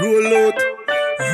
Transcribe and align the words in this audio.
Roll 0.00 0.26
out, 0.26 0.58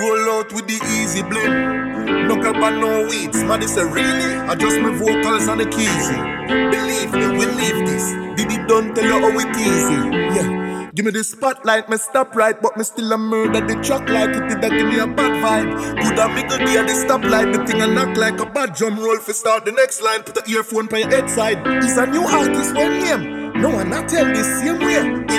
roll 0.01 0.31
out 0.39 0.53
with 0.53 0.67
the 0.69 0.79
easy. 0.95 1.23
No 1.23 2.37
grab 2.37 2.63
and 2.63 2.81
no 2.81 3.09
weeds, 3.09 3.43
man, 3.43 3.63
it's 3.63 3.77
a 3.77 3.85
really. 3.85 4.35
Adjust 4.53 4.79
my 4.79 4.95
vocals 4.95 5.49
and 5.49 5.61
the 5.61 5.67
keys. 5.67 6.07
Believe 6.71 7.13
me, 7.13 7.27
we 7.39 7.47
leave 7.47 7.87
this. 7.87 8.07
Did 8.37 8.53
it 8.53 8.69
done 8.69 8.95
tell 8.95 9.05
you 9.05 9.19
how 9.19 9.39
it 9.39 9.57
easy. 9.57 10.39
Yeah. 10.39 10.91
Give 10.95 11.07
me 11.07 11.11
the 11.11 11.25
spotlight, 11.25 11.89
me 11.89 11.97
stop 11.97 12.37
right, 12.37 12.61
but 12.61 12.77
me 12.77 12.85
still 12.85 13.11
a 13.13 13.19
murder 13.19 13.67
the 13.67 13.83
truck 13.83 14.09
like 14.09 14.31
it 14.31 14.49
did 14.49 14.61
that 14.61 14.71
give 14.71 14.87
me 14.87 14.99
a 14.99 15.07
bad 15.09 15.33
vibe. 15.43 16.01
Good 16.01 16.19
a 16.19 16.29
middle 16.29 16.59
gear, 16.59 16.85
the 16.85 16.93
stoplight, 16.93 17.53
the 17.53 17.67
thing 17.67 17.83
a 17.83 17.87
knock 17.89 18.17
like 18.17 18.39
a 18.39 18.47
bad 18.47 18.75
drum 18.75 19.01
roll 19.01 19.19
for 19.19 19.33
start 19.33 19.65
the 19.65 19.73
next 19.73 20.03
line. 20.03 20.23
Put 20.23 20.37
the 20.37 20.49
earphone 20.53 20.87
by 20.87 20.99
your 20.99 21.11
head 21.11 21.29
side. 21.29 21.59
It's 21.83 21.97
a 21.97 22.07
new 22.07 22.23
artist, 22.23 22.77
one 22.77 23.01
name. 23.01 23.61
No 23.61 23.71
one 23.71 23.91
not 23.91 24.09
tell 24.09 24.27
the 24.27 24.45
same 24.45 24.79
way. 24.79 25.32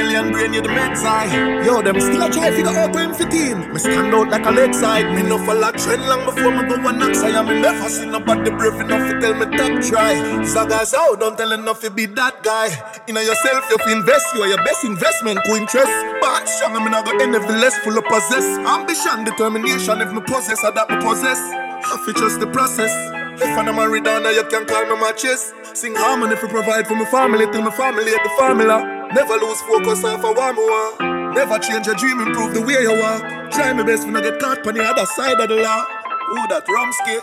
Brain, 0.44 0.56
you 0.56 0.62
the. 0.62 1.64
Yo, 1.64 1.82
them 1.82 2.00
still 2.02 2.22
a 2.22 2.30
try 2.30 2.52
figure 2.52 2.76
out 2.76 2.94
when 2.94 3.14
fit 3.14 3.32
in. 3.32 3.72
Me 3.72 3.80
stand 3.80 4.14
out 4.14 4.28
like 4.28 4.46
a 4.46 4.52
leg 4.52 4.74
side. 4.74 5.08
Me 5.16 5.24
no 5.24 5.38
follow 5.46 5.72
trend 5.72 6.04
long 6.04 6.26
before 6.26 6.52
me 6.52 6.68
go 6.68 6.84
one 6.84 7.00
next. 7.00 7.24
I 7.24 7.30
am 7.40 7.48
never 7.48 7.88
seen 7.88 8.12
nobody 8.12 8.52
brave 8.52 8.76
enough 8.76 9.08
to 9.08 9.22
tell 9.22 9.34
me 9.40 9.46
top 9.56 9.82
try. 9.88 10.44
Sagas 10.44 10.94
out, 10.94 11.22
don't 11.22 11.38
tell 11.38 11.54
enough 11.54 11.80
to 11.80 11.90
be 11.90 12.08
that 12.08 12.44
guy. 12.44 12.68
In 13.08 13.16
yourself, 13.16 13.64
you 13.72 13.96
invest, 13.96 14.36
you 14.36 14.42
are 14.44 14.50
your 14.50 14.64
best 14.68 14.84
investment. 14.84 15.40
Co 15.48 15.56
interest, 15.56 15.96
but 16.20 16.46
strong, 16.50 16.76
I'm 16.76 16.92
not 16.92 17.06
gonna 17.06 17.24
end 17.24 17.34
less 17.64 17.78
full 17.80 17.98
of 17.98 18.04
possess. 18.04 18.44
Ambition, 18.68 19.24
determination, 19.24 20.02
if 20.02 20.12
me 20.12 20.20
possess, 20.28 20.60
I 20.64 20.72
that 20.72 20.90
me 20.90 20.98
possess. 21.00 21.40
I 21.40 22.04
fi 22.06 22.12
trust 22.20 22.42
the 22.42 22.48
process. 22.48 22.92
If 23.40 23.58
I'm 23.58 23.74
married 23.76 24.04
down, 24.04 24.26
you 24.26 24.44
can 24.52 24.66
call 24.66 24.84
me 24.92 25.00
my 25.00 25.14
chest. 25.14 25.54
Sing 25.74 25.96
harmony 25.96 26.34
if 26.34 26.42
you 26.42 26.50
provide 26.50 26.86
for 26.86 26.96
my 26.96 27.06
family 27.06 27.48
till 27.48 27.62
my 27.62 27.72
family 27.72 28.12
at 28.12 28.24
the 28.24 28.30
formula. 28.38 29.03
Never 29.14 29.34
lose 29.36 29.62
focus 29.62 30.04
off 30.04 30.24
of 30.24 30.36
one 30.36 30.56
more. 30.56 31.34
Never 31.34 31.60
change 31.60 31.86
your 31.86 31.96
dream, 31.96 32.20
improve 32.20 32.54
the 32.54 32.62
way 32.62 32.82
you 32.82 33.00
walk. 33.00 33.52
Try 33.52 33.74
my 33.74 33.84
best 33.84 34.06
when 34.06 34.16
I 34.18 34.22
get 34.22 34.40
caught 34.40 34.66
on 34.66 34.74
the 34.74 34.84
other 34.84 35.06
side 35.06 35.40
of 35.40 35.50
the 35.50 35.56
law. 35.56 35.86
Ooh, 36.32 36.48
that 36.50 36.66
Rumsky. 36.66 37.20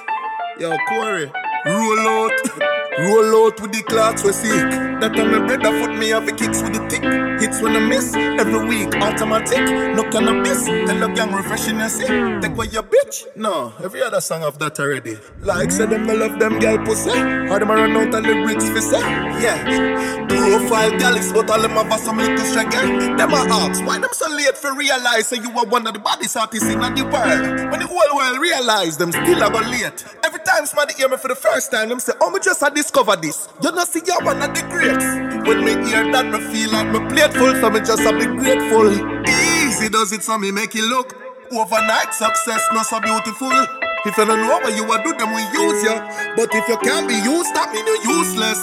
Yo, 0.58 0.76
Corey. 0.88 1.30
Roll 1.66 1.98
out. 2.08 2.76
Roll 3.00 3.46
out 3.46 3.60
with 3.62 3.72
the 3.72 3.82
clocks 3.82 4.24
we 4.24 4.32
seek. 4.32 4.68
That 5.00 5.14
time 5.16 5.32
my 5.32 5.40
brother 5.46 5.72
foot 5.80 5.96
me 5.96 6.10
have 6.10 6.26
the 6.26 6.32
kicks 6.32 6.60
with 6.60 6.74
the 6.74 6.84
tick. 6.88 7.02
Hits 7.40 7.62
when 7.62 7.74
I 7.74 7.80
miss 7.80 8.14
every 8.14 8.60
week, 8.68 8.94
automatic. 8.96 9.64
No 9.96 10.04
cannabis, 10.10 10.66
tell 10.66 11.00
the 11.00 11.08
gang 11.08 11.32
refreshing 11.32 11.80
you 11.80 11.88
see. 11.88 12.06
Take 12.42 12.52
away 12.52 12.66
your 12.66 12.82
bitch. 12.82 13.24
No, 13.36 13.72
every 13.82 14.02
other 14.02 14.20
song 14.20 14.42
of 14.42 14.58
that 14.58 14.78
already. 14.78 15.16
Like 15.40 15.70
say 15.70 15.86
them 15.86 16.10
I 16.10 16.12
love 16.12 16.38
them 16.38 16.58
girl 16.58 16.84
pussy. 16.84 17.08
How 17.48 17.58
them 17.58 17.70
I 17.70 17.74
run 17.74 17.96
out 17.96 18.14
of 18.14 18.22
lyrics 18.22 18.68
for 18.68 18.82
say. 18.82 19.00
Yeah. 19.40 20.28
Profile 20.28 20.98
gals, 20.98 21.32
but 21.32 21.48
all 21.48 21.62
them 21.62 21.70
have 21.70 22.00
some 22.00 22.18
little 22.18 22.36
struggle. 22.44 23.16
Them 23.16 23.32
a 23.32 23.40
ask 23.64 23.84
why 23.86 23.98
them 23.98 24.10
so 24.12 24.28
late 24.28 24.56
for 24.56 24.76
realize 24.76 25.28
say 25.28 25.36
you 25.38 25.50
are 25.56 25.64
one 25.64 25.86
of 25.86 25.94
the 25.94 26.00
baddest 26.00 26.36
artists 26.36 26.68
in 26.68 26.78
the 26.78 27.04
world. 27.04 27.70
When 27.70 27.80
the 27.80 27.86
whole 27.86 28.16
world 28.16 28.38
realize 28.38 28.98
them 28.98 29.10
still 29.10 29.42
a 29.42 29.50
go 29.50 29.60
late. 29.60 30.04
Every 30.50 30.66
time 30.66 30.66
somebody 30.66 30.94
hear 30.94 31.08
me 31.08 31.16
for 31.16 31.28
the 31.28 31.36
first 31.36 31.70
time, 31.70 31.88
them 31.90 32.00
say, 32.00 32.12
Oh, 32.20 32.30
me 32.30 32.40
just 32.42 32.60
had 32.60 32.74
discover 32.74 33.14
this. 33.14 33.48
You 33.62 33.70
know, 33.70 33.84
see, 33.84 34.02
you're 34.04 34.18
one 34.24 34.42
of 34.42 34.50
the 34.50 34.62
greats. 34.66 35.06
When 35.46 35.62
me 35.62 35.78
hear 35.86 36.10
that, 36.10 36.26
me 36.26 36.42
feel 36.50 36.72
like 36.74 36.90
me 36.90 36.98
plateful, 37.06 37.54
so 37.54 37.70
me 37.70 37.78
just 37.78 38.02
have 38.02 38.18
be 38.18 38.26
grateful. 38.26 38.90
Easy 39.30 39.88
does 39.88 40.10
it, 40.12 40.24
so 40.24 40.38
me 40.38 40.50
make 40.50 40.74
it 40.74 40.82
look. 40.82 41.14
Overnight 41.54 42.10
success, 42.14 42.66
not 42.74 42.86
so 42.86 42.98
beautiful. 42.98 43.54
If 44.02 44.18
you 44.18 44.26
don't 44.26 44.42
know 44.42 44.58
what 44.58 44.74
you 44.74 44.90
are 44.90 45.02
do, 45.06 45.14
them 45.14 45.30
we 45.30 45.42
use 45.54 45.86
you. 45.86 45.94
But 46.34 46.50
if 46.50 46.66
you 46.66 46.78
can't 46.82 47.06
be 47.06 47.14
used, 47.14 47.54
that 47.54 47.70
mean 47.70 47.86
you're 47.86 48.18
useless. 48.18 48.58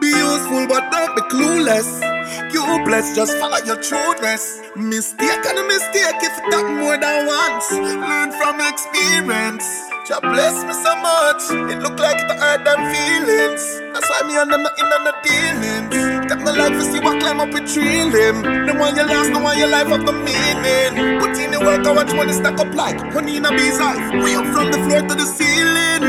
Be 0.00 0.08
useful, 0.08 0.64
but 0.64 0.88
don't 0.88 1.12
be 1.12 1.22
clueless. 1.28 2.00
You 2.54 2.64
bless, 2.88 3.14
just 3.14 3.36
follow 3.36 3.60
your 3.68 3.76
trueness. 3.84 4.64
Mistake 4.76 5.44
and 5.44 5.58
a 5.60 5.64
mistake 5.68 6.24
if 6.24 6.36
that 6.48 6.64
more 6.80 6.96
than 6.96 7.26
once. 7.28 7.68
Learn 7.72 8.32
from 8.32 8.64
experience. 8.64 9.87
Jah 10.08 10.20
bless 10.22 10.64
me 10.64 10.72
so 10.72 10.96
much. 11.04 11.52
It 11.68 11.84
look 11.84 12.00
like 12.00 12.16
it 12.16 12.32
hurt 12.40 12.64
them 12.64 12.80
feelings. 12.88 13.60
That's 13.92 14.08
why 14.08 14.24
me 14.24 14.40
and 14.40 14.50
them 14.50 14.62
not 14.62 14.72
in 14.80 14.88
on 14.88 15.04
the 15.04 15.12
dealings. 15.20 16.32
Take 16.32 16.40
my 16.40 16.52
life 16.56 16.72
to 16.72 16.80
see 16.80 16.98
what 17.00 17.20
climb 17.20 17.40
up 17.44 17.52
a 17.52 17.60
tree 17.60 18.08
limb. 18.08 18.40
The 18.40 18.72
one 18.72 18.96
you 18.96 19.04
lost, 19.04 19.34
the 19.34 19.38
one 19.38 19.58
your 19.58 19.68
life 19.68 19.88
have 19.88 20.06
the 20.06 20.16
meaning. 20.16 21.20
Put 21.20 21.36
in 21.36 21.50
the 21.50 21.60
work, 21.60 21.84
I 21.84 21.92
watch 21.92 22.14
money 22.14 22.32
stack 22.32 22.58
up 22.58 22.72
like 22.72 22.96
honey 23.12 23.36
in 23.36 23.44
a 23.44 23.50
bee's 23.50 23.76
hive. 23.76 24.24
Way 24.24 24.32
up 24.34 24.48
from 24.48 24.72
the 24.72 24.80
floor 24.88 25.04
to 25.04 25.14
the 25.14 25.28
ceiling. 25.28 26.00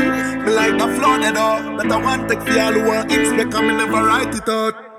Me 0.46 0.50
like 0.50 0.80
the 0.80 0.88
that 1.20 1.36
all 1.36 1.60
that 1.76 1.92
I 1.92 1.96
want 2.00 2.26
take 2.30 2.40
for 2.40 2.58
all 2.58 2.72
who 2.72 2.88
want 2.88 3.12
and 3.12 3.68
me 3.68 3.74
never 3.76 4.00
write 4.00 4.34
it 4.34 4.48
out. 4.48 4.89